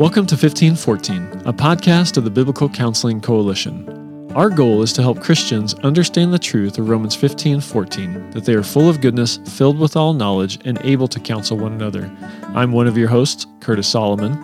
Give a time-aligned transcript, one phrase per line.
[0.00, 4.32] Welcome to 1514, a podcast of the Biblical Counseling Coalition.
[4.34, 8.62] Our goal is to help Christians understand the truth of Romans 15:14, that they are
[8.62, 12.10] full of goodness, filled with all knowledge, and able to counsel one another.
[12.54, 14.38] I'm one of your hosts, Curtis Solomon.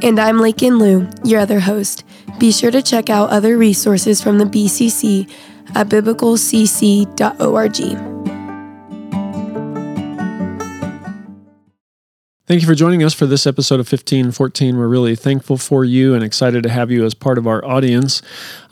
[0.00, 2.04] And I'm Lakin Liu, your other host.
[2.38, 5.26] Be sure to check out other resources from the BCC
[5.74, 8.29] at biblicalcc.org.
[12.50, 14.76] Thank you for joining us for this episode of 1514.
[14.76, 18.22] We're really thankful for you and excited to have you as part of our audience.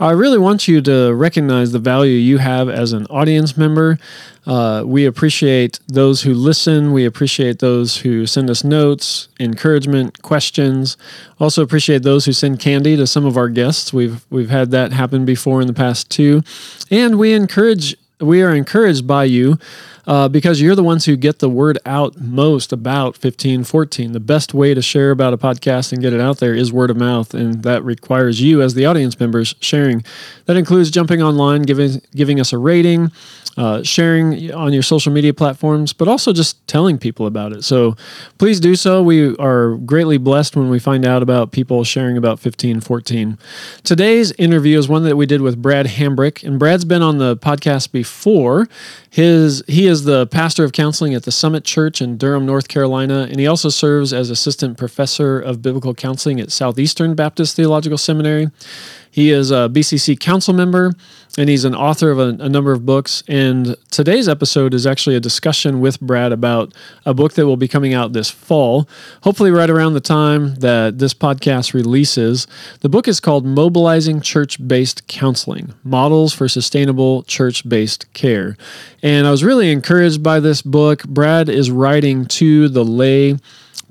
[0.01, 4.01] I really want you to recognize the value you have as an audience member.
[4.45, 6.93] Uh, we appreciate those who listen.
[6.93, 10.97] We appreciate those who send us notes, encouragement, questions.
[11.39, 13.93] Also appreciate those who send candy to some of our guests.
[13.93, 16.43] We've we've had that happen before in the past too,
[16.91, 17.97] and we encourage.
[18.21, 19.61] We are encouraged by you
[20.09, 24.13] uh, because you're the ones who get the word out most about 1514.
[24.13, 26.91] The best way to share about a podcast and get it out there is word
[26.91, 30.03] of mouth, and that requires you as the audience members sharing.
[30.47, 33.13] That includes jumping online, giving giving us a rating,
[33.59, 37.65] uh, sharing on your social media platforms, but also just telling people about it.
[37.65, 37.95] So
[38.39, 39.03] please do so.
[39.03, 43.37] We are greatly blessed when we find out about people sharing about 1514.
[43.83, 47.37] Today's interview is one that we did with Brad Hambrick, and Brad's been on the
[47.37, 48.69] podcast before.
[49.11, 53.27] His he is the pastor of counseling at the Summit Church in Durham, North Carolina,
[53.31, 58.51] and he also serves as assistant professor of biblical counseling at Southeastern Baptist Theological Seminary.
[59.19, 60.93] He is a BCC council member
[61.37, 63.25] and he's an author of a, a, number of books.
[63.27, 66.73] And today's episode is actually a discussion with Brad about
[67.05, 68.89] a book that will be coming out this fall,
[69.25, 72.47] hopefully, right around the time that this podcast releases.
[72.79, 78.57] The book is called Mobilizing Church Based Counseling Models for Sustainable Church Based Care.
[79.03, 81.03] And I was really encouraged by this book.
[81.03, 83.37] Brad is writing to the lay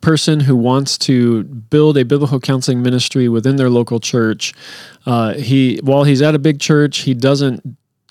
[0.07, 4.53] person who wants to build a biblical counseling ministry within their local church.
[5.05, 7.61] Uh, he while he's at a big church, he doesn't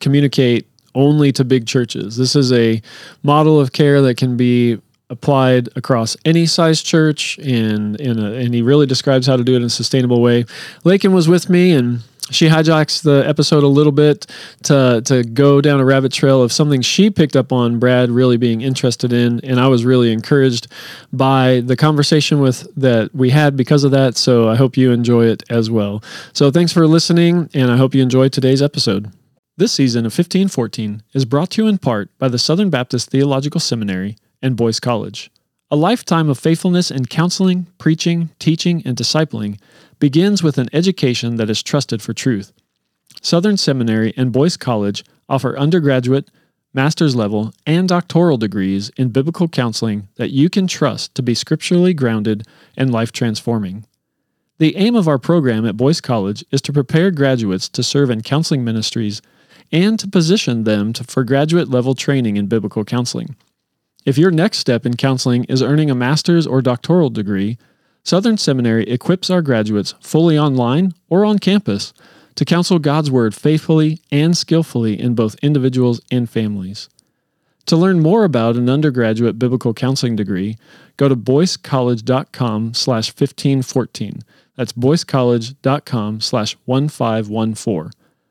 [0.03, 2.19] communicate only to big churches.
[2.19, 2.83] This is a
[3.23, 4.79] model of care that can be
[5.09, 9.55] applied across any size church and in a, and he really describes how to do
[9.55, 10.45] it in a sustainable way.
[10.85, 12.01] Lakin was with me and
[12.31, 14.27] she hijacks the episode a little bit
[14.65, 18.37] to to go down a rabbit trail of something she picked up on Brad really
[18.37, 20.69] being interested in and I was really encouraged
[21.13, 25.27] by the conversation with that we had because of that so I hope you enjoy
[25.27, 26.03] it as well.
[26.33, 29.13] So thanks for listening and I hope you enjoyed today's episode.
[29.57, 33.61] This season of 1514 is brought to you in part by the Southern Baptist Theological
[33.61, 35.31] Seminary and Boyce College.
[35.71, 39.59] A lifetime of faithfulness in counseling, preaching, teaching, and discipling
[39.99, 42.53] begins with an education that is trusted for truth.
[43.23, 46.31] Southern Seminary and Boyce College offer undergraduate,
[46.75, 51.95] master's level, and doctoral degrees in biblical counseling that you can trust to be scripturally
[51.95, 52.47] grounded
[52.77, 53.87] and life transforming.
[54.59, 58.23] The aim of our program at Boyce College is to prepare graduates to serve in
[58.23, 59.21] counseling ministries
[59.73, 63.37] and to position them to, for graduate level training in biblical counseling.
[64.05, 67.59] If your next step in counseling is earning a master's or doctoral degree,
[68.07, 71.93] Southern Seminary equips our graduates fully online or on campus
[72.37, 76.89] to counsel God's Word faithfully and skillfully in both individuals and families.
[77.65, 80.57] To learn more about an undergraduate biblical counseling degree,
[80.97, 84.21] go to boycecollege.com slash 1514.
[84.55, 87.91] That's boycecollege.com slash 1514.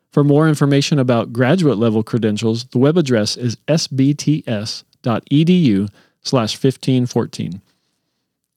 [0.09, 4.80] For more information about graduate level credentials, the web address is sbts.edu
[6.22, 7.62] slash 1514.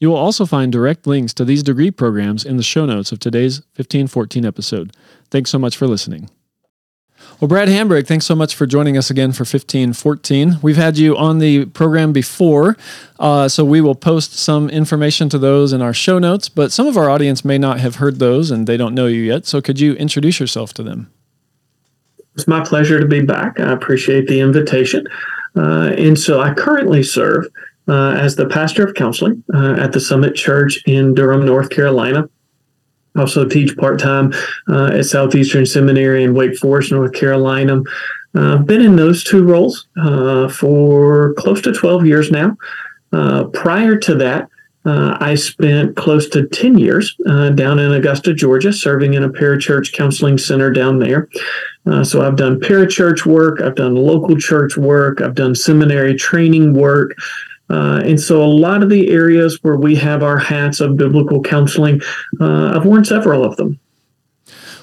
[0.01, 3.19] You will also find direct links to these degree programs in the show notes of
[3.19, 4.97] today's 1514 episode.
[5.31, 6.31] Thanks so much for listening.
[7.41, 10.59] Well, Brad Hambrick, thanks so much for joining us again for 1514.
[10.63, 12.77] We've had you on the program before,
[13.19, 16.87] uh, so we will post some information to those in our show notes, but some
[16.87, 19.47] of our audience may not have heard those and they don't know you yet.
[19.47, 21.13] So could you introduce yourself to them?
[22.35, 23.59] It's my pleasure to be back.
[23.59, 25.07] I appreciate the invitation.
[25.57, 27.49] Uh, and so I currently serve
[27.89, 32.29] uh, as the pastor of counseling uh, at the Summit Church in Durham, North Carolina.
[33.17, 34.33] Also teach part time
[34.69, 37.83] uh, at Southeastern Seminary in Wake Forest, North Carolina.
[38.37, 42.57] Uh, I've been in those two roles uh, for close to 12 years now.
[43.13, 44.49] Uh, prior to that,
[44.91, 50.39] I spent close to 10 years down in Augusta, Georgia, serving in a parachurch counseling
[50.39, 51.29] center down there.
[51.89, 56.75] Uh, so I've done parachurch work, I've done local church work, I've done seminary training
[56.75, 57.13] work,
[57.71, 61.43] uh, and so, a lot of the areas where we have our hats of biblical
[61.43, 62.01] counseling,
[62.41, 63.79] uh, I've worn several of them.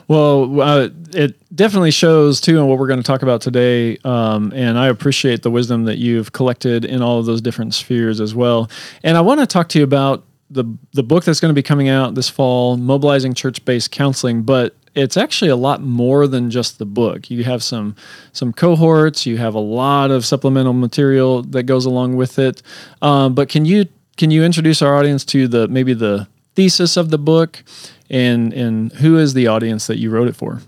[0.07, 3.97] Well, uh, it definitely shows too in what we're going to talk about today.
[4.03, 8.21] Um, and I appreciate the wisdom that you've collected in all of those different spheres
[8.21, 8.69] as well.
[9.01, 11.63] And I want to talk to you about the the book that's going to be
[11.63, 16.79] coming out this fall, mobilizing church-based counseling, but it's actually a lot more than just
[16.79, 17.29] the book.
[17.29, 17.95] You have some
[18.31, 22.61] some cohorts, you have a lot of supplemental material that goes along with it.
[23.01, 23.85] Um, but can you
[24.17, 27.63] can you introduce our audience to the maybe the thesis of the book
[28.09, 30.61] and and who is the audience that you wrote it for?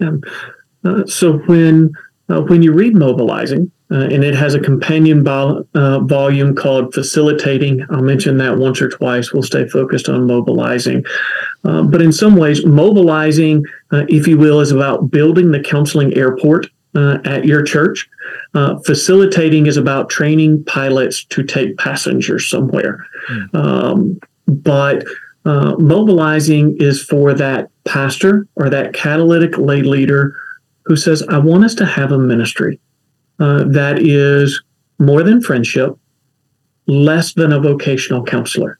[0.00, 0.22] Um,
[0.84, 1.92] uh, so when
[2.28, 6.94] uh, when you read mobilizing, uh, and it has a companion vol- uh, volume called
[6.94, 7.84] Facilitating.
[7.90, 9.32] I'll mention that once or twice.
[9.32, 11.04] We'll stay focused on mobilizing.
[11.64, 16.14] Uh, but in some ways, mobilizing, uh, if you will, is about building the counseling
[16.14, 18.08] airport uh, at your church.
[18.54, 23.06] Uh, facilitating is about training pilots to take passengers somewhere.
[23.28, 23.54] Mm.
[23.54, 25.04] Um, but
[25.44, 30.34] mobilizing is for that pastor or that catalytic lay leader
[30.84, 32.80] who says, I want us to have a ministry
[33.38, 34.62] uh, that is
[34.98, 35.96] more than friendship,
[36.86, 38.78] less than a vocational counselor.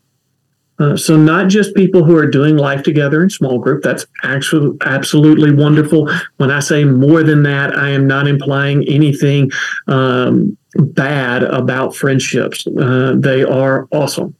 [0.78, 3.82] Uh, so not just people who are doing life together in small group.
[3.82, 6.10] That's actually absolutely wonderful.
[6.38, 9.50] When I say more than that, I am not implying anything
[9.86, 12.66] um, bad about friendships.
[12.66, 14.34] Uh, they are awesome,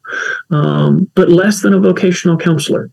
[0.50, 2.90] um, but less than a vocational counselor.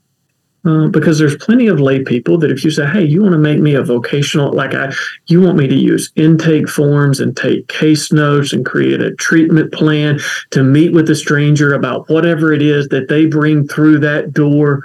[0.65, 3.37] Uh, because there's plenty of lay people that if you say, "Hey, you want to
[3.39, 4.91] make me a vocational, like I,
[5.27, 9.71] you want me to use intake forms and take case notes and create a treatment
[9.71, 10.19] plan
[10.51, 14.83] to meet with a stranger about whatever it is that they bring through that door."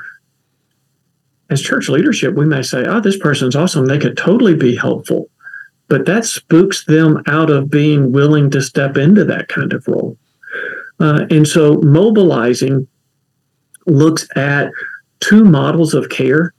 [1.50, 3.86] As church leadership, we may say, "Oh, this person's awesome.
[3.86, 5.28] They could totally be helpful,"
[5.88, 10.16] but that spooks them out of being willing to step into that kind of role.
[11.00, 12.86] Uh, and so, mobilizing
[13.86, 14.70] looks at
[15.20, 16.54] two models of care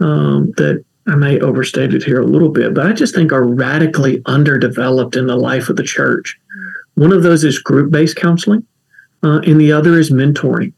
[0.00, 3.44] um, that I may overstate it here a little bit, but I just think are
[3.44, 6.38] radically underdeveloped in the life of the church.
[6.94, 8.66] One of those is group based counseling,
[9.22, 10.72] uh, and the other is mentoring.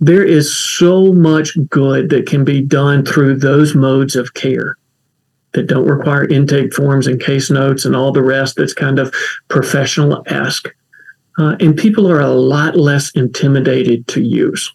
[0.00, 4.76] There is so much good that can be done through those modes of care
[5.52, 9.14] that don't require intake forms and case notes and all the rest that's kind of
[9.48, 10.68] professional esque.
[11.38, 14.72] Uh, and people are a lot less intimidated to use.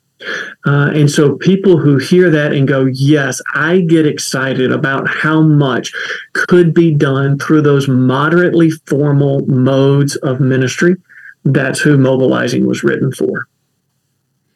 [0.65, 5.41] Uh, and so people who hear that and go, yes, I get excited about how
[5.41, 5.91] much
[6.33, 10.95] could be done through those moderately formal modes of ministry.
[11.43, 13.47] That's who mobilizing was written for.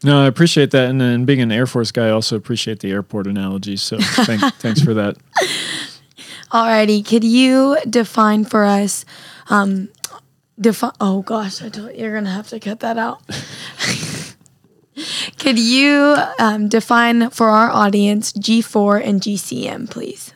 [0.03, 0.89] No, I appreciate that.
[0.89, 3.75] And then being an Air Force guy, I also appreciate the airport analogy.
[3.77, 5.17] So thank, thanks for that.
[6.51, 7.05] Alrighty.
[7.05, 9.03] Could you define for us,
[9.49, 9.89] um,
[10.59, 13.23] define, oh gosh, I told, you're going to have to cut that out.
[15.39, 20.33] Could you um, define for our audience G4 and GCM, please?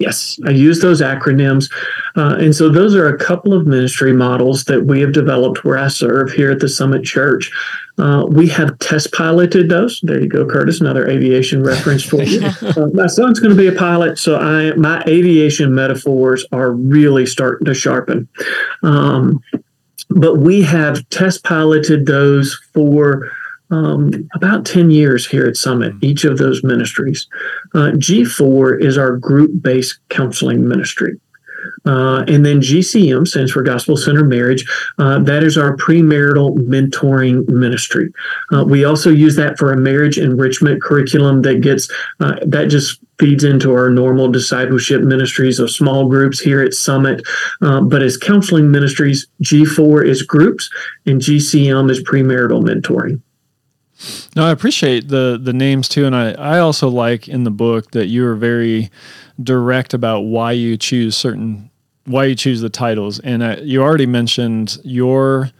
[0.00, 1.70] Yes, I use those acronyms.
[2.16, 5.76] Uh, and so those are a couple of ministry models that we have developed where
[5.76, 7.52] I serve here at the Summit Church.
[7.98, 10.00] Uh, we have test piloted those.
[10.02, 10.80] There you go, Curtis.
[10.80, 12.40] Another aviation reference for you.
[12.62, 17.26] uh, my son's going to be a pilot, so I my aviation metaphors are really
[17.26, 18.26] starting to sharpen.
[18.82, 19.42] Um,
[20.08, 23.30] but we have test piloted those for
[23.70, 26.04] um, about 10 years here at Summit, mm-hmm.
[26.04, 27.26] each of those ministries.
[27.74, 31.18] Uh, G4 is our group based counseling ministry.
[31.84, 34.64] Uh, and then GCM stands for Gospel Center Marriage.
[34.98, 38.12] Uh, that is our premarital mentoring ministry.
[38.52, 43.00] Uh, we also use that for a marriage enrichment curriculum that gets uh, that just
[43.18, 47.22] feeds into our normal discipleship ministries of small groups here at Summit.
[47.60, 50.70] Uh, but as counseling ministries, G4 is groups
[51.06, 53.20] and GCM is premarital mentoring.
[54.34, 57.90] No, I appreciate the the names too, and I I also like in the book
[57.92, 58.90] that you are very
[59.42, 61.70] direct about why you choose certain
[62.06, 65.50] why you choose the titles, and I, you already mentioned your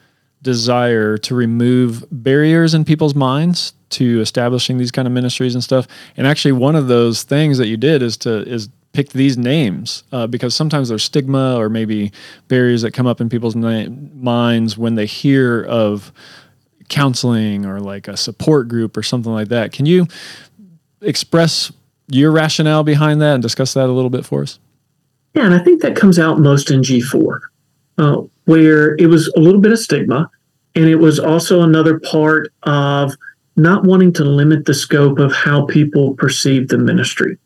[0.42, 5.86] desire to remove barriers in people's minds to establishing these kind of ministries and stuff.
[6.16, 10.02] And actually, one of those things that you did is to is pick these names
[10.12, 12.10] uh, because sometimes there's stigma or maybe
[12.48, 16.12] barriers that come up in people's na- minds when they hear of
[16.90, 19.72] counseling or like a support group or something like that.
[19.72, 20.06] Can you
[21.00, 21.72] express
[22.08, 24.58] your rationale behind that and discuss that a little bit for us?
[25.34, 27.40] Yeah, and I think that comes out most in G4,
[27.98, 30.28] uh, where it was a little bit of stigma,
[30.74, 33.14] and it was also another part of
[33.56, 37.38] not wanting to limit the scope of how people perceive the ministry.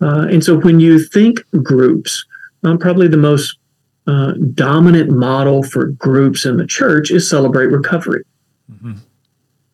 [0.00, 2.24] Uh, and so when you think groups,
[2.64, 3.58] um, probably the most
[4.06, 8.22] uh, dominant model for groups in the church is celebrate recovery.
[8.70, 8.94] Mm-hmm.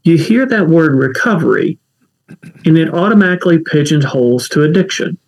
[0.05, 1.79] You hear that word recovery,
[2.65, 5.19] and it automatically pigeonholes to addiction.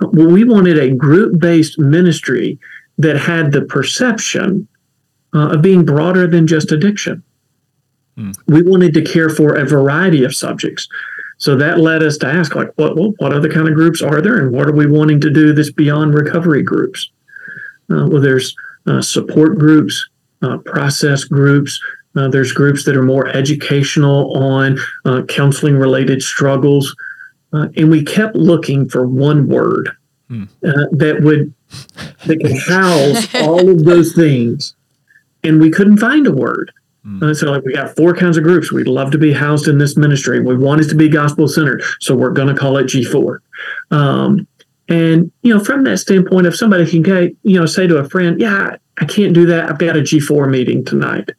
[0.00, 2.58] Well, we wanted a group based ministry
[2.98, 4.66] that had the perception
[5.34, 7.22] uh, of being broader than just addiction.
[8.16, 8.34] Mm.
[8.46, 10.88] We wanted to care for a variety of subjects.
[11.38, 14.20] So that led us to ask, like, what well, what other kind of groups are
[14.20, 17.10] there, and what are we wanting to do this beyond recovery groups?
[17.90, 18.54] Uh, well, there's
[18.86, 20.08] uh, support groups,
[20.42, 21.80] uh, process groups.
[22.16, 26.94] Uh, there's groups that are more educational on uh, counseling related struggles,
[27.52, 29.90] uh, and we kept looking for one word
[30.28, 30.44] hmm.
[30.60, 31.54] that would
[32.26, 34.74] that could house all of those things,
[35.44, 36.72] and we couldn't find a word.
[37.06, 37.34] Mm.
[37.34, 38.70] so, like, we got four kinds of groups.
[38.70, 40.40] We'd love to be housed in this ministry.
[40.40, 43.38] We want it to be gospel centered, so we're going to call it G4.
[43.90, 44.46] Um,
[44.88, 48.08] and you know, from that standpoint, if somebody can get, you know, say to a
[48.08, 49.70] friend, "Yeah, I can't do that.
[49.70, 51.30] I've got a G4 meeting tonight,"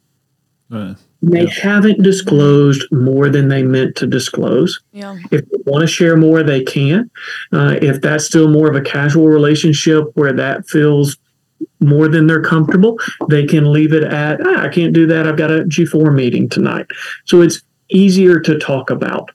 [1.22, 1.50] they yeah.
[1.50, 4.80] haven't disclosed more than they meant to disclose.
[4.92, 5.18] Yeah.
[5.32, 7.12] If they want to share more, they can.
[7.52, 11.18] Uh, if that's still more of a casual relationship where that feels
[11.80, 13.00] more than they're comfortable,
[13.30, 15.28] they can leave it at, ah, I can't do that.
[15.28, 16.88] I've got a G4 meeting tonight.
[17.26, 19.30] So it's easier to talk about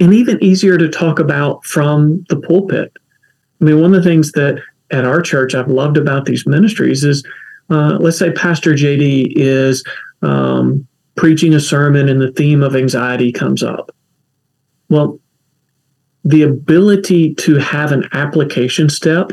[0.00, 2.92] and even easier to talk about from the pulpit.
[3.60, 4.60] I mean, one of the things that
[4.90, 7.24] at our church I've loved about these ministries is
[7.70, 9.82] uh, let's say Pastor JD is
[10.24, 13.94] um, preaching a sermon and the theme of anxiety comes up.
[14.88, 15.20] Well,
[16.24, 19.32] the ability to have an application step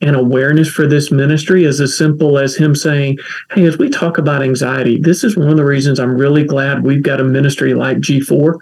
[0.00, 3.18] and awareness for this ministry is as simple as him saying,
[3.50, 6.84] Hey, as we talk about anxiety, this is one of the reasons I'm really glad
[6.84, 8.54] we've got a ministry like G4.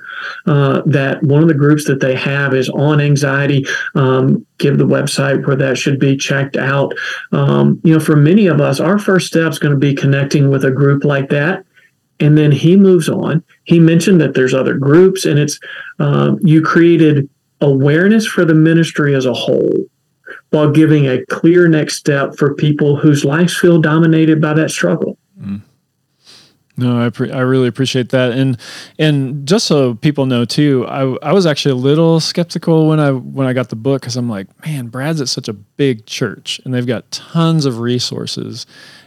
[0.46, 3.66] Uh, that one of the groups that they have is on anxiety.
[3.94, 6.94] Um, give the website where that should be checked out.
[7.32, 10.48] Um, you know, for many of us, our first step is going to be connecting
[10.48, 11.65] with a group like that.
[12.18, 13.42] And then he moves on.
[13.64, 15.60] He mentioned that there's other groups, and it's
[15.98, 17.28] um, you created
[17.60, 19.84] awareness for the ministry as a whole
[20.50, 25.18] while giving a clear next step for people whose lives feel dominated by that struggle.
[25.40, 25.60] Mm.
[26.78, 28.58] No, I pre- I really appreciate that, and
[28.98, 33.12] and just so people know too, I I was actually a little skeptical when I
[33.12, 36.60] when I got the book because I'm like, man, Brad's at such a big church,
[36.64, 38.66] and they've got tons of resources,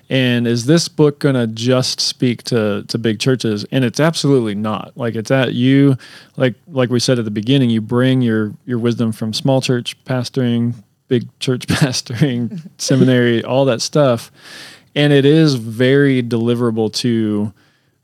[0.10, 4.56] and is this book going to just speak to to big churches and it's absolutely
[4.56, 5.98] not like it's at you
[6.36, 10.02] like like we said at the beginning you bring your your wisdom from small church
[10.06, 10.74] pastoring
[11.10, 14.32] big church pastoring, seminary, all that stuff.
[14.96, 17.52] And it is very deliverable to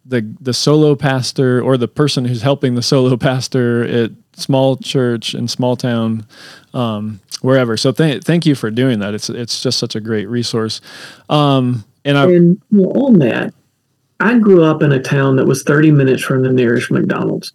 [0.08, 5.34] the the solo pastor or the person who's helping the solo pastor at small church
[5.34, 6.28] and small town,
[6.76, 7.76] um, wherever.
[7.76, 9.16] So th- thank you for doing that.
[9.16, 10.80] It's it's just such a great resource.
[11.30, 13.54] Um, and I and on that,
[14.20, 17.52] I grew up in a town that was 30 minutes from the nearest McDonald's.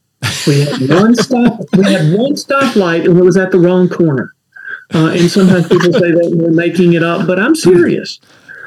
[0.47, 1.61] We had one stop.
[1.77, 4.35] We had one stoplight, and it was at the wrong corner.
[4.93, 8.21] Uh, and sometimes people say that we're making it up, but I'm serious.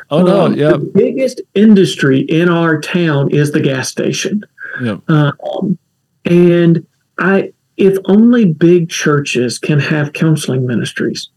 [0.09, 0.45] Oh no!
[0.45, 0.71] Um, yeah.
[0.71, 4.43] The biggest industry in our town is the gas station.
[4.81, 5.09] Yep.
[5.09, 5.77] Um,
[6.25, 6.85] and
[7.19, 11.29] I, if only big churches can have counseling ministries,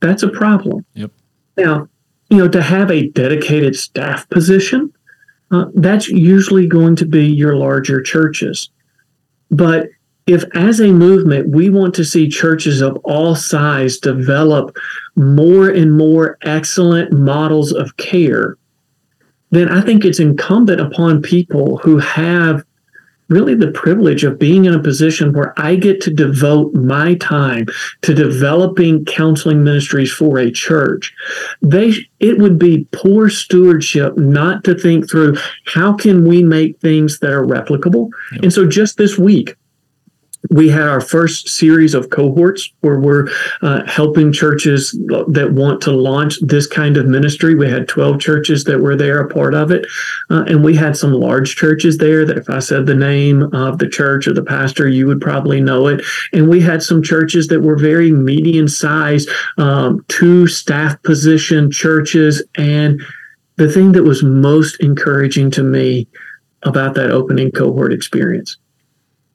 [0.00, 0.84] that's a problem.
[0.94, 1.10] Yep.
[1.56, 1.88] Now,
[2.32, 4.90] you know, to have a dedicated staff position,
[5.50, 8.70] uh, that's usually going to be your larger churches.
[9.50, 9.90] But
[10.26, 14.74] if as a movement we want to see churches of all size develop
[15.14, 18.56] more and more excellent models of care
[19.50, 22.62] then i think it's incumbent upon people who have
[23.32, 27.66] really the privilege of being in a position where i get to devote my time
[28.02, 31.12] to developing counseling ministries for a church
[31.62, 35.36] they it would be poor stewardship not to think through
[35.66, 38.42] how can we make things that are replicable yep.
[38.42, 39.56] and so just this week
[40.50, 43.28] we had our first series of cohorts where we're
[43.62, 44.90] uh, helping churches
[45.28, 47.54] that want to launch this kind of ministry.
[47.54, 49.86] We had 12 churches that were there, a part of it.
[50.30, 53.78] Uh, and we had some large churches there that if I said the name of
[53.78, 56.04] the church or the pastor, you would probably know it.
[56.32, 62.42] And we had some churches that were very median sized, um, two staff position churches.
[62.56, 63.00] And
[63.56, 66.08] the thing that was most encouraging to me
[66.64, 68.56] about that opening cohort experience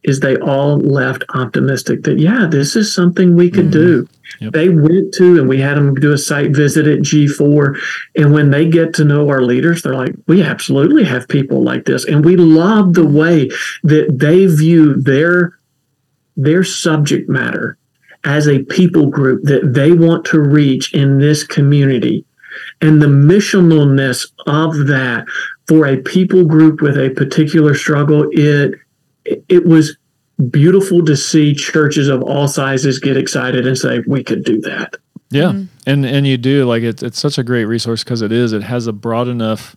[0.08, 4.06] is they all left optimistic that yeah this is something we could mm-hmm.
[4.06, 4.10] do
[4.40, 4.54] yep.
[4.54, 7.78] they went to and we had them do a site visit at g4
[8.16, 11.86] and when they get to know our leaders they're like we absolutely have people like
[11.86, 13.50] this and we love the way
[13.84, 15.60] that they view their
[16.38, 17.78] their subject matter
[18.24, 22.26] as a people group that they want to reach in this community
[22.82, 25.26] and the missionalness of that
[25.68, 28.74] for a people group with a particular struggle it
[29.50, 29.97] it was
[30.50, 34.98] beautiful to see churches of all sizes get excited and say we could do that.
[35.30, 35.66] Yeah, mm-hmm.
[35.86, 38.64] and and you do like it's it's such a great resource because it is it
[38.64, 39.76] has a broad enough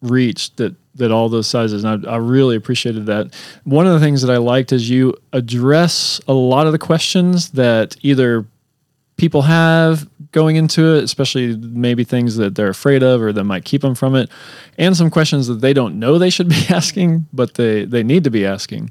[0.00, 1.84] reach that that all those sizes.
[1.84, 3.34] And I, I really appreciated that.
[3.64, 7.50] One of the things that I liked is you address a lot of the questions
[7.50, 8.46] that either
[9.16, 13.64] people have going into it, especially maybe things that they're afraid of or that might
[13.64, 14.30] keep them from it,
[14.76, 18.24] and some questions that they don't know they should be asking, but they they need
[18.24, 18.90] to be asking.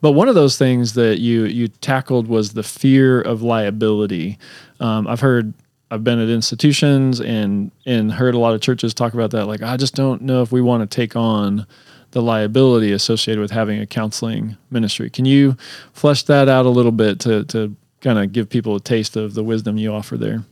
[0.00, 4.38] But one of those things that you you tackled was the fear of liability.
[4.80, 5.54] Um, I've heard
[5.90, 9.46] I've been at institutions and and heard a lot of churches talk about that.
[9.46, 11.66] Like, I just don't know if we want to take on
[12.10, 15.10] the liability associated with having a counseling ministry.
[15.10, 15.56] Can you
[15.92, 19.34] flesh that out a little bit to to kind of give people a taste of
[19.34, 20.44] the wisdom you offer there?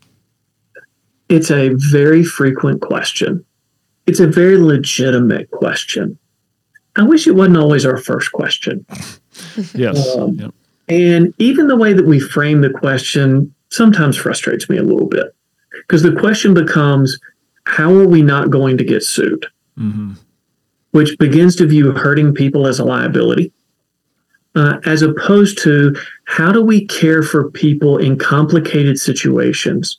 [1.28, 3.44] It's a very frequent question.
[4.06, 6.18] It's a very legitimate question.
[6.96, 8.86] I wish it wasn't always our first question.
[9.74, 10.16] yes.
[10.16, 10.54] Um, yep.
[10.88, 15.34] And even the way that we frame the question sometimes frustrates me a little bit
[15.70, 17.18] because the question becomes
[17.66, 19.46] how are we not going to get sued?
[19.78, 20.12] Mm-hmm.
[20.92, 23.52] Which begins to view hurting people as a liability,
[24.54, 29.98] uh, as opposed to how do we care for people in complicated situations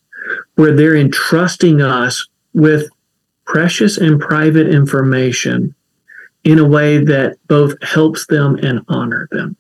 [0.56, 2.90] where they're entrusting us with
[3.46, 5.76] precious and private information
[6.44, 9.56] in a way that both helps them and honor them.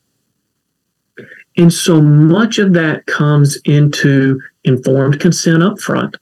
[1.58, 6.18] And so much of that comes into informed consent up front.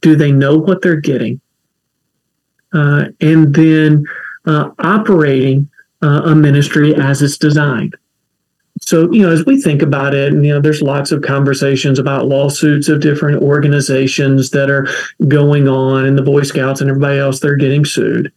[0.00, 1.40] Do they know what they're getting?
[2.72, 4.04] Uh, and then
[4.46, 5.68] uh, operating
[6.02, 7.96] uh, a ministry as it's designed.
[8.88, 11.98] So, you know, as we think about it, and, you know, there's lots of conversations
[11.98, 14.88] about lawsuits of different organizations that are
[15.28, 18.32] going on, and the Boy Scouts and everybody else, they're getting sued.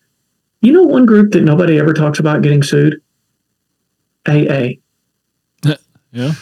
[0.60, 3.02] You know, one group that nobody ever talks about getting sued?
[4.28, 4.72] AA.
[6.12, 6.34] Yeah.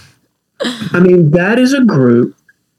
[0.64, 2.36] I mean, that is a group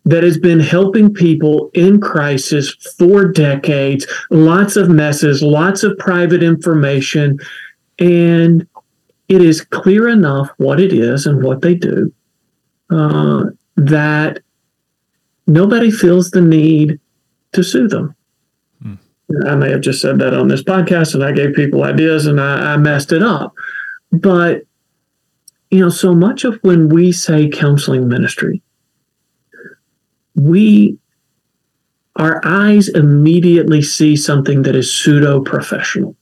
[0.07, 6.43] that has been helping people in crisis for decades, lots of messes, lots of private
[6.43, 7.39] information.
[8.01, 8.67] And
[9.31, 12.13] it is clear enough what it is and what they do
[12.91, 13.45] uh,
[13.77, 14.41] that
[15.47, 16.99] nobody feels the need
[17.53, 18.13] to sue them.
[18.83, 18.95] Hmm.
[19.47, 22.41] I may have just said that on this podcast and I gave people ideas and
[22.41, 23.55] I, I messed it up.
[24.11, 24.63] But
[25.71, 28.61] you know, so much of when we say counseling ministry,
[30.35, 30.99] we
[32.17, 36.17] our eyes immediately see something that is pseudo professional.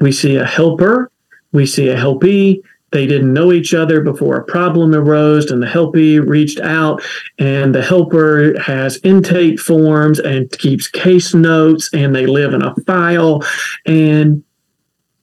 [0.00, 1.10] We see a helper,
[1.52, 2.62] we see a helpee.
[2.90, 7.02] They didn't know each other before a problem arose, and the helpee reached out,
[7.38, 12.74] and the helper has intake forms and keeps case notes, and they live in a
[12.86, 13.42] file.
[13.84, 14.42] And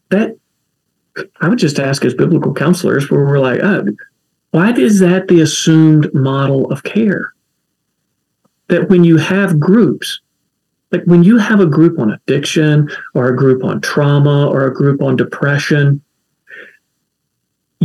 [0.10, 0.38] that
[1.42, 3.86] I would just ask as biblical counselors where we're like, oh,
[4.52, 7.34] why is that the assumed model of care?
[8.68, 10.22] That when you have groups,
[10.92, 14.74] like when you have a group on addiction or a group on trauma or a
[14.74, 16.02] group on depression,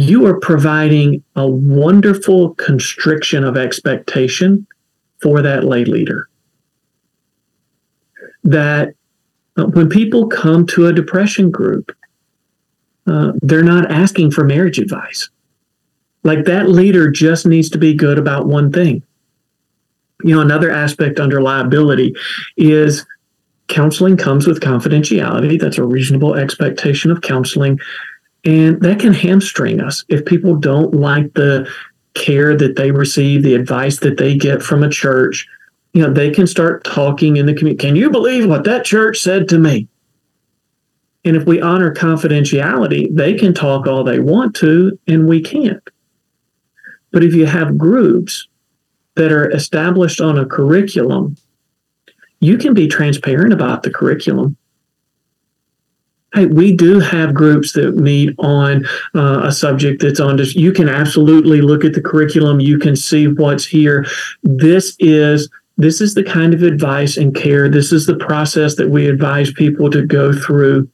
[0.01, 4.67] you are providing a wonderful constriction of expectation
[5.21, 6.29] for that lay leader.
[8.43, 8.95] That
[9.59, 11.95] uh, when people come to a depression group,
[13.07, 15.29] uh, they're not asking for marriage advice.
[16.23, 19.03] Like that leader just needs to be good about one thing.
[20.23, 22.15] You know, another aspect under liability
[22.57, 23.05] is
[23.69, 25.61] counseling comes with confidentiality.
[25.61, 27.79] That's a reasonable expectation of counseling.
[28.45, 31.71] And that can hamstring us if people don't like the
[32.15, 35.47] care that they receive, the advice that they get from a church.
[35.93, 37.87] You know, they can start talking in the community.
[37.87, 39.89] Can you believe what that church said to me?
[41.25, 45.83] And if we honor confidentiality, they can talk all they want to, and we can't.
[47.13, 48.49] But if you have groups
[49.17, 51.37] that are established on a curriculum,
[52.41, 54.57] you can be transparent about the curriculum.
[56.33, 60.55] Hey, we do have groups that meet on uh, a subject that's on this.
[60.55, 62.61] You can absolutely look at the curriculum.
[62.61, 64.07] You can see what's here.
[64.45, 67.69] This is this is the kind of advice and care.
[67.69, 70.91] This is the process that we advise people to go through.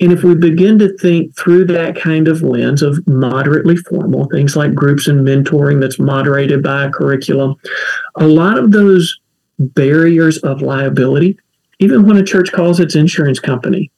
[0.00, 4.56] And if we begin to think through that kind of lens of moderately formal, things
[4.56, 7.56] like groups and mentoring that's moderated by a curriculum,
[8.16, 9.18] a lot of those
[9.58, 11.38] barriers of liability,
[11.78, 13.90] even when a church calls its insurance company,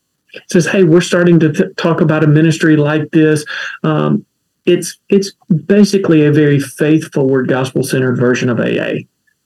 [0.50, 3.44] says, "Hey, we're starting to th- talk about a ministry like this."
[3.82, 4.24] Um,
[4.66, 5.32] it's it's
[5.66, 9.04] basically a very faith forward, gospel centered version of AA.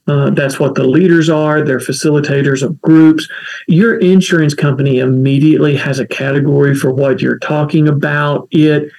[0.08, 1.62] Uh, that's what the leaders are.
[1.62, 3.28] They're facilitators of groups.
[3.68, 8.48] Your insurance company immediately has a category for what you're talking about.
[8.50, 8.90] It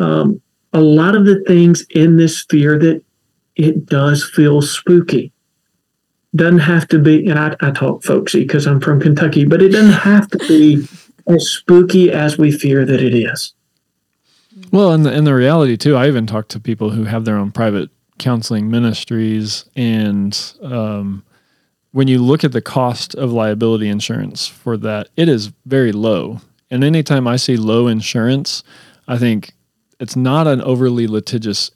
[0.00, 0.40] um,
[0.72, 3.02] a lot of the things in this sphere that
[3.56, 5.32] it does feel spooky.
[6.34, 9.70] doesn't have to be, and I, I talk folksy because I'm from Kentucky, but it
[9.70, 10.86] doesn't have to be
[11.30, 13.54] as spooky as we fear that it is.
[14.72, 17.36] Well, and the, and the reality too, I even talked to people who have their
[17.36, 21.24] own private counseling ministries, and um,
[21.92, 26.40] when you look at the cost of liability insurance for that, it is very low.
[26.70, 28.62] And anytime I see low insurance,
[29.08, 29.52] I think
[29.98, 31.70] it's not an overly litigious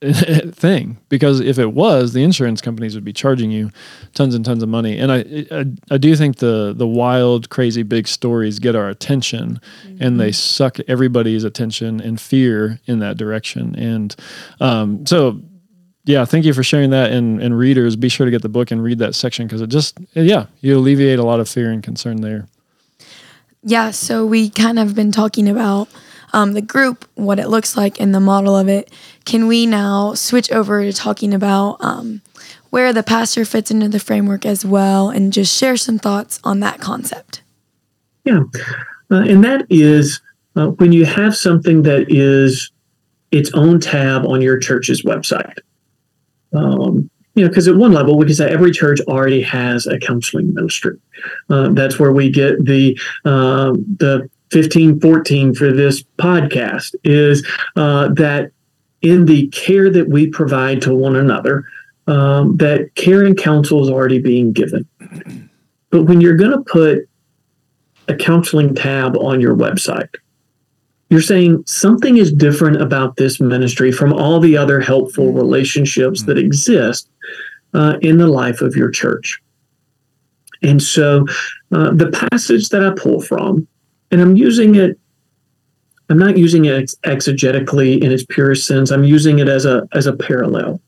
[0.52, 3.70] thing because if it was, the insurance companies would be charging you
[4.14, 4.96] tons and tons of money.
[4.96, 9.60] And I, I, I do think the the wild, crazy, big stories get our attention,
[9.84, 10.02] mm-hmm.
[10.02, 13.74] and they suck everybody's attention and fear in that direction.
[13.74, 14.14] And
[14.60, 15.40] um, so,
[16.04, 17.10] yeah, thank you for sharing that.
[17.10, 19.68] And and readers, be sure to get the book and read that section because it
[19.68, 22.46] just yeah, you alleviate a lot of fear and concern there.
[23.64, 23.90] Yeah.
[23.90, 25.88] So we kind of been talking about
[26.32, 28.90] um, the group, what it looks like, and the model of it,
[29.24, 32.22] can we now switch over to talking about um,
[32.70, 36.60] where the pastor fits into the framework as well and just share some thoughts on
[36.60, 37.42] that concept?
[38.24, 38.42] Yeah.
[39.10, 40.20] Uh, and that is
[40.56, 42.70] uh, when you have something that is
[43.30, 45.58] its own tab on your church's website.
[46.54, 49.98] Um, you know, because at one level, we can say every church already has a
[49.98, 50.98] counseling ministry.
[51.48, 58.52] Uh, that's where we get the uh, the 1514 for this podcast is uh, that
[59.02, 61.64] in the care that we provide to one another,
[62.06, 64.88] um, that care and counsel is already being given.
[65.90, 67.08] But when you're going to put
[68.08, 70.14] a counseling tab on your website,
[71.10, 76.38] you're saying something is different about this ministry from all the other helpful relationships that
[76.38, 77.08] exist
[77.74, 79.40] uh, in the life of your church.
[80.62, 81.26] And so
[81.72, 83.66] uh, the passage that I pull from
[84.10, 84.98] and I'm using it.
[86.10, 88.90] I'm not using it exegetically in its purest sense.
[88.90, 90.80] I'm using it as a as a parallel.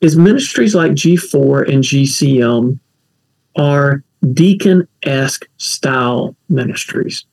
[0.00, 2.78] Is ministries like G4 and GCM
[3.56, 7.24] are deacon-esque style ministries.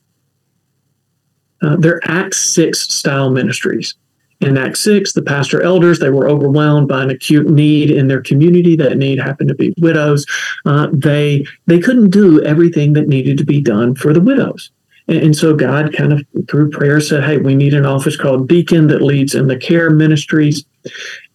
[1.62, 3.94] Uh, they're Acts 6 style ministries.
[4.40, 8.20] In Acts 6, the pastor elders, they were overwhelmed by an acute need in their
[8.20, 8.76] community.
[8.76, 10.26] That need happened to be widows.
[10.66, 14.70] Uh, they, they couldn't do everything that needed to be done for the widows.
[15.06, 18.86] And so God kind of through prayer said, Hey, we need an office called deacon
[18.88, 20.64] that leads in the care ministries.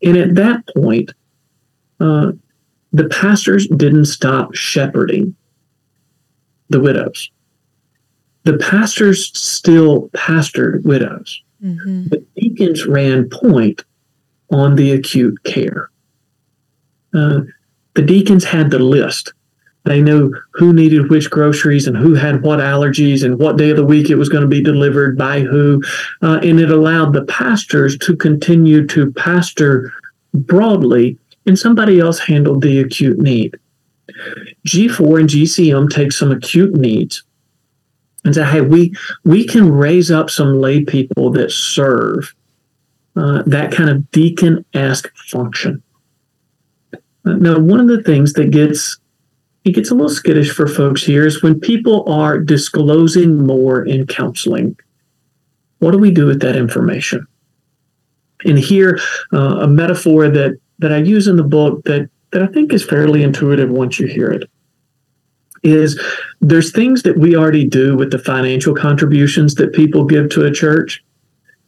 [0.03, 1.11] And at that point,
[1.99, 2.31] uh,
[2.91, 5.35] the pastors didn't stop shepherding
[6.69, 7.29] the widows.
[8.43, 12.07] The pastors still pastored widows, mm-hmm.
[12.07, 13.83] but deacons ran point
[14.49, 15.91] on the acute care.
[17.13, 17.41] Uh,
[17.93, 19.33] the deacons had the list
[19.89, 23.77] they knew who needed which groceries and who had what allergies and what day of
[23.77, 25.81] the week it was going to be delivered by who.
[26.21, 29.91] Uh, and it allowed the pastors to continue to pastor
[30.31, 33.57] broadly, and somebody else handled the acute need.
[34.67, 37.23] G4 and GCM take some acute needs
[38.23, 38.93] and say, hey, we,
[39.25, 42.35] we can raise up some lay people that serve
[43.15, 45.81] uh, that kind of deacon esque function.
[46.93, 48.99] Uh, now, one of the things that gets
[49.65, 54.07] it gets a little skittish for folks here is when people are disclosing more in
[54.07, 54.77] counseling.
[55.79, 57.27] What do we do with that information?
[58.45, 58.99] And here,
[59.33, 62.85] uh, a metaphor that that I use in the book that that I think is
[62.85, 64.49] fairly intuitive once you hear it
[65.63, 66.01] is
[66.39, 70.51] there's things that we already do with the financial contributions that people give to a
[70.51, 71.03] church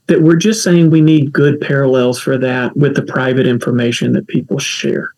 [0.07, 4.27] that we're just saying we need good parallels for that with the private information that
[4.27, 5.13] people share.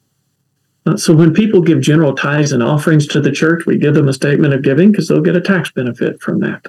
[0.85, 4.09] Uh, so when people give general tithes and offerings to the church, we give them
[4.09, 6.65] a statement of giving because they'll get a tax benefit from that.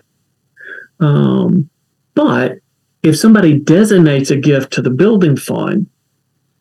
[1.00, 1.68] Um,
[2.14, 2.58] but
[3.02, 5.88] if somebody designates a gift to the building fund,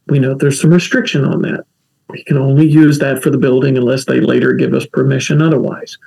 [0.07, 1.65] we know there's some restriction on that.
[2.09, 5.97] We can only use that for the building unless they later give us permission otherwise.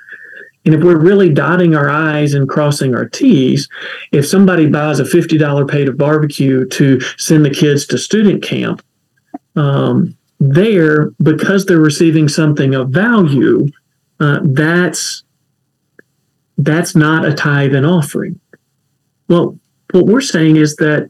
[0.65, 3.69] And if we're really dotting our I's and crossing our T's,
[4.11, 8.83] if somebody buys a $50 plate of barbecue to send the kids to student camp,
[9.55, 13.67] um, there because they're receiving something of value
[14.19, 15.23] uh, that's
[16.59, 18.39] that's not a tithe and offering.
[19.27, 19.59] Well
[19.91, 21.09] what we're saying is that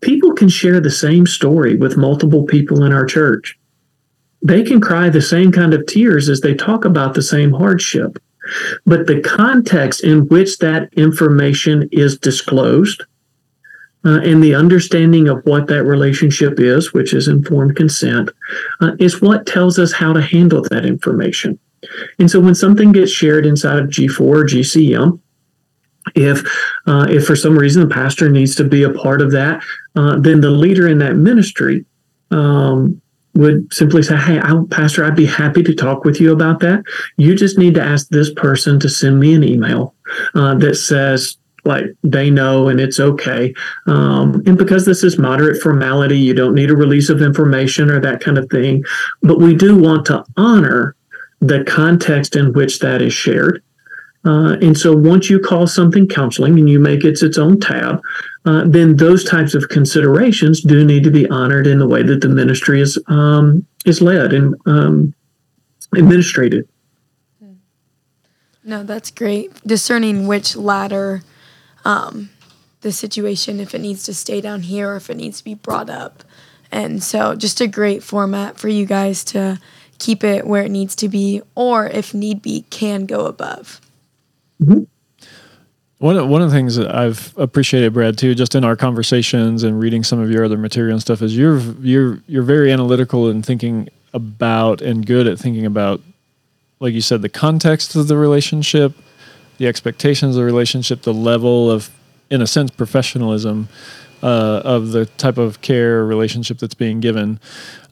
[0.00, 3.58] people can share the same story with multiple people in our church.
[4.42, 8.18] They can cry the same kind of tears as they talk about the same hardship.
[8.84, 13.02] But the context in which that information is disclosed
[14.06, 18.30] uh, and the understanding of what that relationship is, which is informed consent,
[18.80, 21.58] uh, is what tells us how to handle that information.
[22.18, 25.20] And so when something gets shared inside of G4 or GCM,
[26.14, 26.44] if
[26.86, 29.60] uh, if for some reason the pastor needs to be a part of that,
[29.96, 31.84] uh, then the leader in that ministry
[32.30, 33.00] um,
[33.34, 36.84] would simply say, Hey, I, Pastor, I'd be happy to talk with you about that.
[37.16, 39.94] You just need to ask this person to send me an email
[40.34, 43.54] uh, that says, like they know and it's okay.
[43.86, 48.00] Um, and because this is moderate formality, you don't need a release of information or
[48.00, 48.84] that kind of thing.
[49.22, 50.94] But we do want to honor
[51.40, 53.62] the context in which that is shared.
[54.24, 58.00] Uh, and so once you call something counseling and you make it its own tab,
[58.44, 62.20] uh, then those types of considerations do need to be honored in the way that
[62.20, 65.14] the ministry is um, is led and um,
[65.94, 66.68] administrated.
[68.64, 69.54] No, that's great.
[69.64, 71.22] Discerning which ladder
[71.86, 72.30] um,
[72.80, 75.54] the situation, if it needs to stay down here or if it needs to be
[75.54, 76.24] brought up.
[76.72, 79.60] And so, just a great format for you guys to
[79.98, 83.80] keep it where it needs to be, or if need be, can go above.
[84.60, 84.82] Mm-hmm.
[85.98, 89.62] One of, one of the things that I've appreciated, Brad, too, just in our conversations
[89.62, 93.28] and reading some of your other material and stuff, is you're you're you're very analytical
[93.28, 96.00] and thinking about and good at thinking about,
[96.80, 98.92] like you said, the context of the relationship,
[99.58, 101.90] the expectations of the relationship, the level of,
[102.30, 103.68] in a sense, professionalism
[104.22, 107.38] uh, of the type of care relationship that's being given,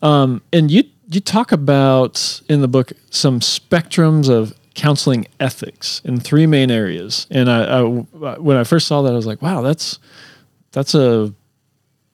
[0.03, 6.21] um, and you you talk about in the book some spectrums of counseling ethics in
[6.21, 7.27] three main areas.
[7.31, 7.83] And I, I,
[8.39, 9.99] when I first saw that, I was like, wow, that's
[10.73, 11.33] that's a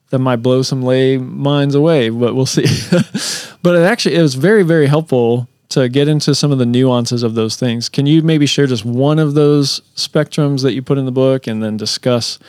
[0.09, 2.63] that might blow some lay minds away, but we'll see.
[3.63, 7.23] but it actually it was very very helpful to get into some of the nuances
[7.23, 7.89] of those things.
[7.89, 11.47] Can you maybe share just one of those spectrums that you put in the book,
[11.47, 12.39] and then discuss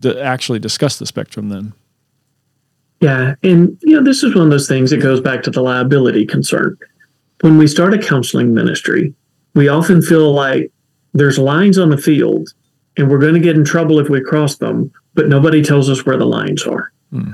[0.00, 1.72] the actually discuss the spectrum then?
[3.00, 5.62] Yeah, and you know this is one of those things that goes back to the
[5.62, 6.78] liability concern.
[7.40, 9.12] When we start a counseling ministry,
[9.54, 10.70] we often feel like
[11.12, 12.48] there's lines on the field
[12.96, 16.04] and we're going to get in trouble if we cross them, but nobody tells us
[16.04, 16.92] where the lines are.
[17.10, 17.32] Hmm.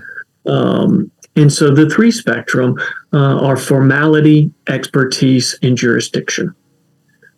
[0.49, 2.77] Um, and so the three spectrum
[3.13, 6.55] uh, are formality, expertise, and jurisdiction.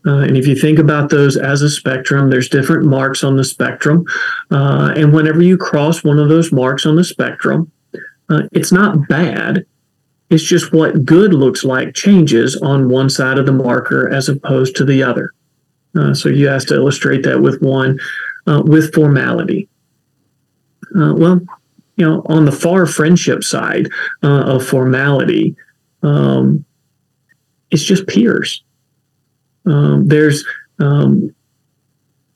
[0.06, 3.44] Uh, and if you think about those as a spectrum, there's different marks on the
[3.44, 4.06] spectrum.
[4.50, 7.70] Uh, and whenever you cross one of those marks on the spectrum,
[8.30, 9.66] uh, it's not bad.
[10.30, 14.76] It's just what good looks like changes on one side of the marker as opposed
[14.76, 15.34] to the other.
[15.94, 17.98] Uh, so you asked to illustrate that with one
[18.46, 19.68] uh, with formality.
[20.94, 21.40] Well,
[21.96, 23.88] you know, on the far friendship side
[24.22, 25.54] uh, of formality,
[26.02, 26.64] um,
[27.70, 28.62] it's just peers.
[29.66, 30.44] Um, there's
[30.78, 31.34] um,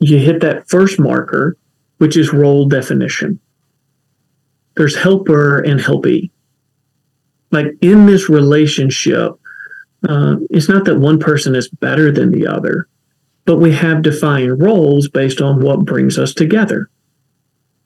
[0.00, 1.56] you hit that first marker,
[1.98, 3.40] which is role definition.
[4.76, 6.30] There's helper and helpee
[7.54, 9.32] like in this relationship,
[10.08, 12.88] uh, it's not that one person is better than the other,
[13.44, 16.90] but we have defined roles based on what brings us together.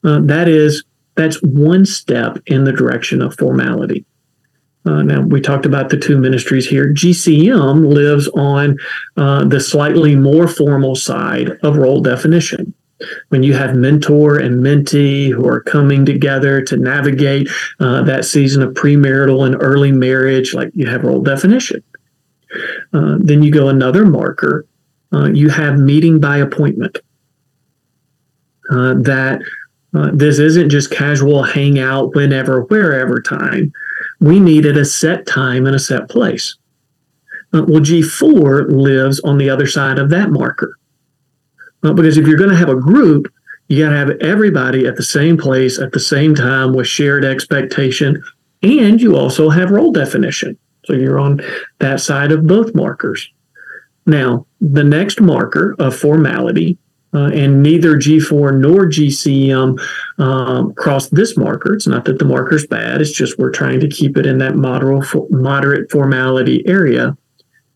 [0.03, 0.85] Uh, that is,
[1.19, 4.07] that's one step in the direction of formality.
[4.87, 6.95] Uh, now, we talked about the two ministries here.
[6.95, 8.79] GCM lives on
[9.17, 12.73] uh, the slightly more formal side of role definition
[13.29, 17.49] when you have mentor and mentee who are coming together to navigate
[17.81, 21.83] uh, that season of premarital and early marriage, like you have role definition.
[22.93, 24.67] Uh, then you go another marker.
[25.13, 26.99] Uh, you have meeting by appointment.
[28.71, 29.41] Uh, that
[29.95, 33.73] uh, this isn't just casual hangout whenever, wherever time.
[34.21, 36.57] We needed a set time and a set place.
[37.55, 40.79] Uh, well, G4 lives on the other side of that marker.
[41.83, 43.33] Uh, because if you're going to have a group,
[43.69, 47.25] you got to have everybody at the same place at the same time with shared
[47.25, 48.23] expectation.
[48.63, 50.59] And you also have role definition.
[50.85, 51.41] So you're on
[51.79, 53.31] that side of both markers.
[54.07, 56.79] Now, the next marker of formality,
[57.15, 59.81] uh, and neither G4 nor GCM
[60.19, 61.75] um, cross this marker.
[61.75, 64.57] It's not that the marker's bad, it's just we're trying to keep it in that
[64.57, 67.17] moderate, moderate formality area,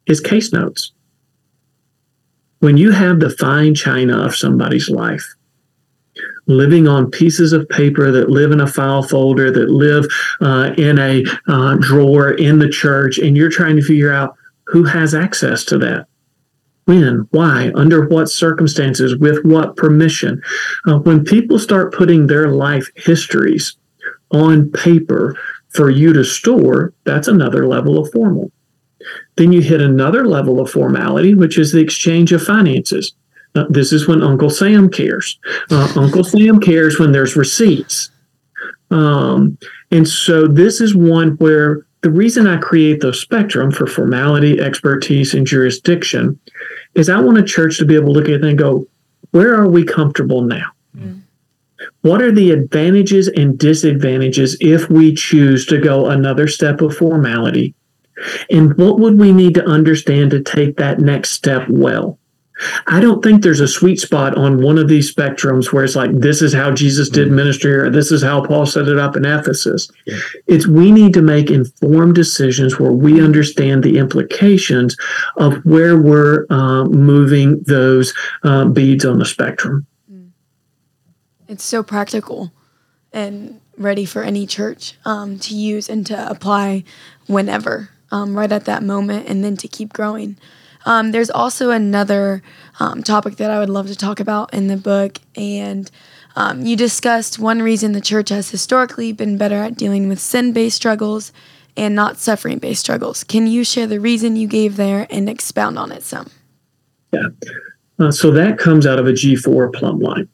[0.07, 0.93] is case notes
[2.63, 5.35] when you have the fine china of somebody's life,
[6.47, 10.07] living on pieces of paper that live in a file folder, that live
[10.41, 14.85] uh, in a uh, drawer in the church, and you're trying to figure out who
[14.85, 16.07] has access to that.
[16.85, 20.43] When, why, under what circumstances, with what permission.
[20.87, 23.77] Uh, when people start putting their life histories
[24.33, 25.37] on paper
[25.69, 28.51] for you to store, that's another level of formal.
[29.37, 33.15] Then you hit another level of formality, which is the exchange of finances.
[33.55, 35.39] Uh, this is when Uncle Sam cares.
[35.71, 38.11] Uh, Uncle Sam cares when there's receipts.
[38.91, 39.59] Um,
[39.91, 45.35] and so this is one where the reason I create the spectrum for formality, expertise,
[45.35, 46.39] and jurisdiction
[46.95, 48.87] is I want a church to be able to look at it and go,
[49.31, 50.67] where are we comfortable now?
[50.97, 51.23] Mm.
[52.03, 57.75] What are the advantages and disadvantages if we choose to go another step of formality?
[58.51, 62.19] And what would we need to understand to take that next step well?
[62.87, 66.11] I don't think there's a sweet spot on one of these spectrums where it's like,
[66.13, 67.37] this is how Jesus did mm-hmm.
[67.37, 69.91] ministry or this is how Paul set it up in Ephesus.
[70.07, 70.19] Yeah.
[70.47, 74.97] It's we need to make informed decisions where we understand the implications
[75.37, 79.87] of where we're uh, moving those uh, beads on the spectrum.
[80.11, 80.31] Mm.
[81.49, 82.53] It's so practical
[83.13, 86.85] and ready for any church um, to use and to apply
[87.27, 90.37] whenever, um, right at that moment, and then to keep growing.
[90.85, 92.43] Um, there's also another
[92.81, 95.91] um, topic that I would love to talk about in the book, and
[96.37, 100.53] um, you discussed one reason the church has historically been better at dealing with sin
[100.53, 101.33] based struggles
[101.77, 103.25] and not suffering based struggles.
[103.25, 106.31] Can you share the reason you gave there and expound on it some?
[107.13, 107.29] Yeah.
[107.99, 110.29] Uh, so that comes out of a G4 plumb line.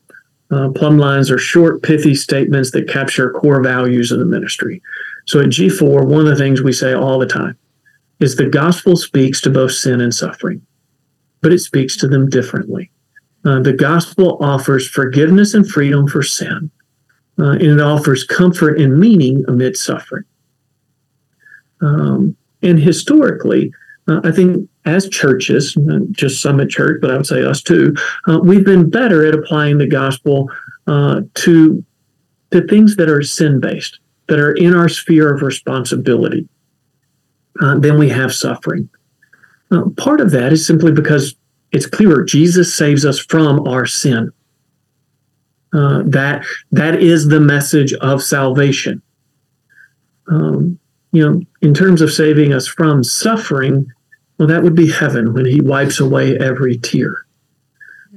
[0.50, 4.80] Uh, plumb lines are short, pithy statements that capture core values of the ministry.
[5.26, 7.58] So at G4, one of the things we say all the time
[8.20, 10.64] is the gospel speaks to both sin and suffering,
[11.40, 12.90] but it speaks to them differently.
[13.44, 16.70] Uh, the gospel offers forgiveness and freedom for sin,
[17.38, 20.24] uh, and it offers comfort and meaning amid suffering.
[21.80, 23.72] Um, and historically,
[24.08, 25.76] uh, I think as churches,
[26.10, 27.94] just Summit Church, but I would say us too,
[28.26, 30.50] uh, we've been better at applying the gospel
[30.86, 31.84] uh, to
[32.50, 36.48] to things that are sin based, that are in our sphere of responsibility
[37.60, 38.88] uh, then we have suffering.
[39.70, 41.34] Uh, part of that is simply because
[41.72, 44.32] it's clearer Jesus saves us from our sin.
[45.74, 49.02] Uh, that that is the message of salvation.
[50.28, 50.78] Um,
[51.12, 53.86] you know, in terms of saving us from suffering,
[54.38, 57.26] well, that would be heaven when He wipes away every tear.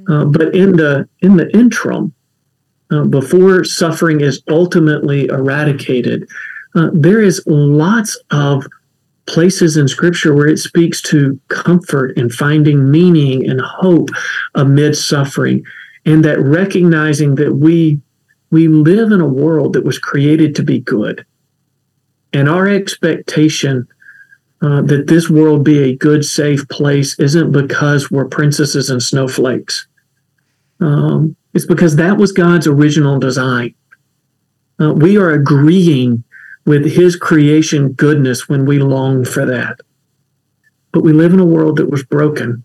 [0.10, 2.14] Uh, but in the in the interim,
[2.90, 6.28] uh, before suffering is ultimately eradicated,
[6.76, 8.66] uh, there is lots of
[9.28, 14.10] places in scripture where it speaks to comfort and finding meaning and hope
[14.56, 15.64] amid suffering
[16.06, 18.00] and that recognizing that we
[18.50, 21.26] we live in a world that was created to be good.
[22.34, 23.88] And our expectation
[24.62, 29.88] uh, that this world be a good safe place isn't because we're princesses and snowflakes.
[30.82, 33.74] Um, it's because that was god's original design.
[34.80, 36.24] Uh, we are agreeing
[36.66, 39.80] with his creation goodness when we long for that.
[40.92, 42.64] But we live in a world that was broken,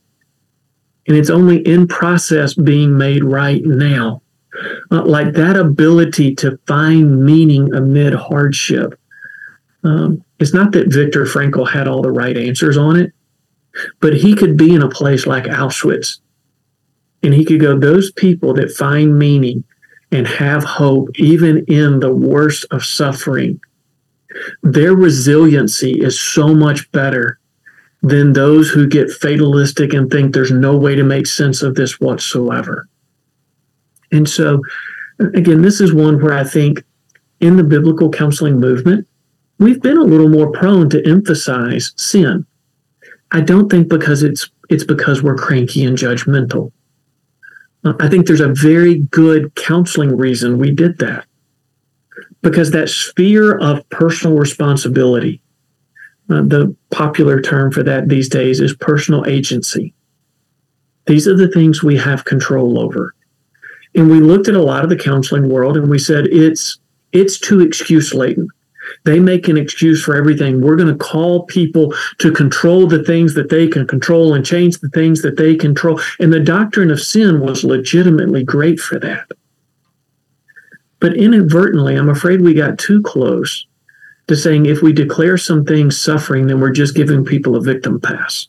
[1.07, 4.23] and it's only in process being made right now.
[4.91, 8.99] Uh, like that ability to find meaning amid hardship.
[9.85, 13.13] Um, it's not that Viktor Frankl had all the right answers on it,
[14.01, 16.21] but he could be in a place like Auschwitz
[17.23, 19.65] and he could go, those people that find meaning
[20.13, 23.61] and have hope, even in the worst of suffering,
[24.63, 27.39] their resiliency is so much better
[28.03, 32.01] than those who get fatalistic and think there's no way to make sense of this
[32.01, 32.89] whatsoever.
[34.13, 34.63] And so,
[35.19, 36.85] again, this is one where I think
[37.41, 39.07] in the biblical counseling movement,
[39.59, 42.47] we've been a little more prone to emphasize sin.
[43.33, 46.73] I don't think because it's it's because we're cranky and judgmental.
[47.85, 51.27] I think there's a very good counseling reason we did that
[52.47, 55.43] because that sphere of personal responsibility,
[56.31, 59.93] uh, the popular term for that these days is personal agency.
[61.07, 63.17] These are the things we have control over.
[63.97, 66.79] And we looked at a lot of the counseling world and we said it's
[67.11, 68.47] it's too excuse laden.
[69.05, 70.61] They make an excuse for everything.
[70.61, 74.79] We're going to call people to control the things that they can control and change
[74.79, 76.01] the things that they control.
[76.21, 79.33] And the doctrine of sin was legitimately great for that.
[81.01, 83.67] But inadvertently, I'm afraid we got too close
[84.29, 88.01] to saying if we declare some things suffering, then we're just giving people a victim
[88.01, 88.49] pass.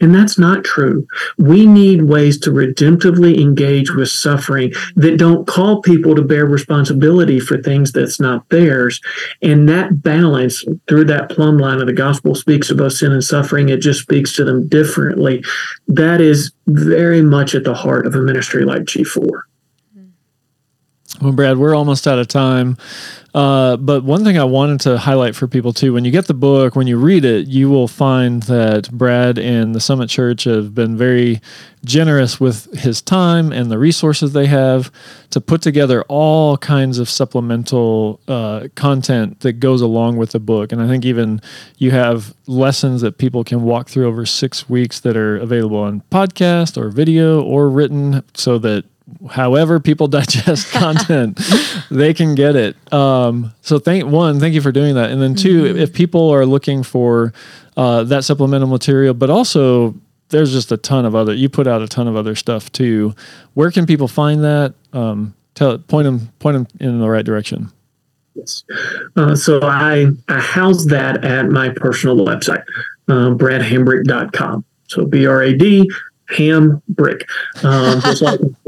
[0.00, 1.06] And that's not true.
[1.38, 7.40] We need ways to redemptively engage with suffering that don't call people to bear responsibility
[7.40, 9.00] for things that's not theirs.
[9.40, 13.70] And that balance through that plumb line of the gospel speaks about sin and suffering.
[13.70, 15.42] It just speaks to them differently.
[15.88, 19.44] That is very much at the heart of a ministry like G4.
[21.20, 22.76] Well, Brad, we're almost out of time.
[23.36, 26.34] Uh, but one thing I wanted to highlight for people too, when you get the
[26.34, 30.74] book, when you read it, you will find that Brad and the Summit Church have
[30.74, 31.42] been very
[31.84, 34.90] generous with his time and the resources they have
[35.30, 40.72] to put together all kinds of supplemental uh, content that goes along with the book.
[40.72, 41.42] And I think even
[41.76, 46.02] you have lessons that people can walk through over six weeks that are available on
[46.10, 48.84] podcast or video or written so that
[49.30, 51.40] however people digest content,
[51.90, 52.76] they can get it.
[52.92, 55.10] Um, so thank one, thank you for doing that.
[55.10, 55.78] And then 2 mm-hmm.
[55.78, 57.32] if people are looking for
[57.76, 59.94] uh, that supplemental material, but also
[60.30, 61.32] there's just a ton of other.
[61.32, 63.14] You put out a ton of other stuff too.
[63.54, 64.74] Where can people find that?
[64.92, 67.70] Um, tell point them point them in the right direction.
[68.34, 68.64] Yes.
[69.16, 72.64] Uh, so I, I house that at my personal website,
[73.08, 74.64] uh, bradhambrick.com.
[74.88, 75.90] So B R A D
[76.30, 77.28] ham brick,
[77.62, 78.40] um, just like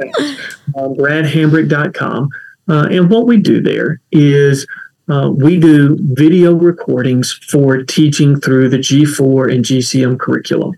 [0.76, 2.28] um, bradhambrick.com.
[2.68, 4.66] Uh, and what we do there is
[5.09, 10.74] uh, we do video recordings for teaching through the G4 and GCM curriculum.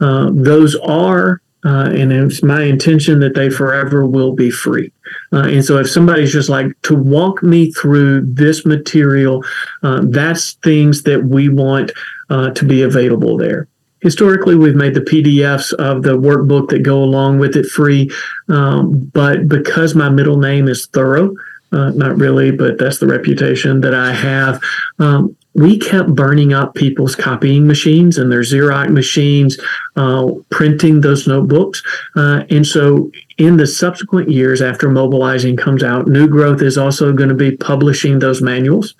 [0.00, 4.92] Uh, those are uh, and it's my intention that they forever will be free.
[5.32, 9.44] Uh, and so, if somebody's just like to walk me through this material,
[9.82, 11.92] uh, that's things that we want
[12.30, 13.68] uh, to be available there.
[14.02, 18.10] Historically, we've made the PDFs of the workbook that go along with it free,
[18.48, 21.34] um, but because my middle name is Thorough,
[21.70, 24.60] uh, not really, but that's the reputation that I have.
[24.98, 29.58] Um, we kept burning up people's copying machines and their Xerox machines,
[29.96, 31.82] uh, printing those notebooks.
[32.16, 37.12] Uh, and so, in the subsequent years after mobilizing comes out, New Growth is also
[37.12, 38.94] going to be publishing those manuals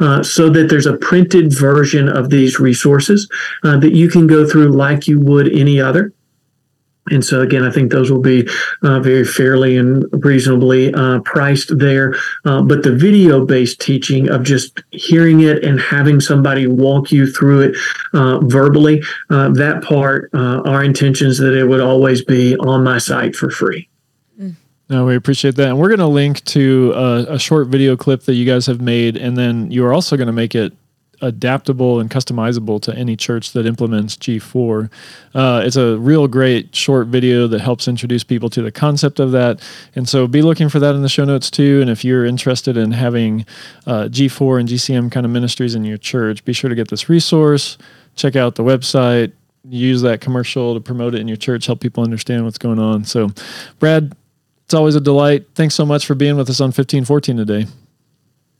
[0.00, 3.28] uh, so that there's a printed version of these resources
[3.64, 6.12] uh, that you can go through like you would any other.
[7.10, 8.48] And so, again, I think those will be
[8.82, 12.14] uh, very fairly and reasonably uh, priced there.
[12.44, 17.26] Uh, but the video based teaching of just hearing it and having somebody walk you
[17.26, 17.76] through it
[18.14, 22.98] uh, verbally, uh, that part, uh, our intentions that it would always be on my
[22.98, 23.88] site for free.
[24.90, 25.68] No, we appreciate that.
[25.68, 28.80] And we're going to link to a, a, short video clip that you guys have
[28.80, 29.18] made.
[29.18, 30.72] And then you are also going to make it
[31.20, 34.90] adaptable and customizable to any church that implements G4.
[35.34, 39.32] Uh, it's a real great short video that helps introduce people to the concept of
[39.32, 39.60] that.
[39.94, 41.80] And so be looking for that in the show notes too.
[41.80, 43.46] And if you're interested in having
[43.86, 47.08] uh, G4 and GCM kind of ministries in your church, be sure to get this
[47.08, 47.78] resource,
[48.14, 49.32] check out the website,
[49.64, 53.04] use that commercial to promote it in your church, help people understand what's going on.
[53.04, 53.30] So,
[53.78, 54.14] Brad,
[54.64, 55.46] it's always a delight.
[55.54, 57.66] Thanks so much for being with us on 1514 today.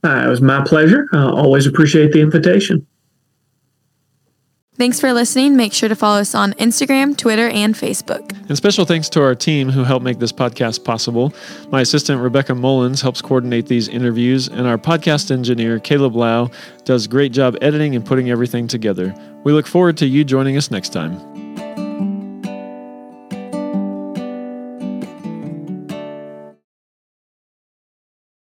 [0.03, 1.07] Uh, it was my pleasure.
[1.13, 2.85] Uh, always appreciate the invitation.
[4.79, 5.57] Thanks for listening.
[5.57, 8.31] Make sure to follow us on Instagram, Twitter, and Facebook.
[8.47, 11.33] And special thanks to our team who helped make this podcast possible.
[11.69, 16.49] My assistant, Rebecca Mullins, helps coordinate these interviews, and our podcast engineer, Caleb Lau,
[16.85, 19.13] does a great job editing and putting everything together.
[19.43, 21.48] We look forward to you joining us next time.